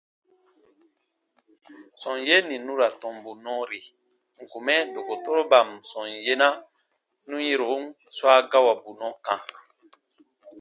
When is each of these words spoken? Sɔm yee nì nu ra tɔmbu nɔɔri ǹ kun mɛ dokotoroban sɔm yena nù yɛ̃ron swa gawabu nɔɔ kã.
Sɔm 2.01 2.17
yee 2.27 2.43
nì 2.49 2.55
nu 2.65 2.73
ra 2.79 2.87
tɔmbu 3.01 3.31
nɔɔri 3.43 3.79
ǹ 4.39 4.41
kun 4.49 4.63
mɛ 4.65 4.75
dokotoroban 4.93 5.67
sɔm 5.91 6.05
yena 6.27 6.49
nù 7.29 7.37
yɛ̃ron 7.47 7.83
swa 8.15 8.33
gawabu 8.51 8.89
nɔɔ 8.99 9.13
kã. 9.25 9.35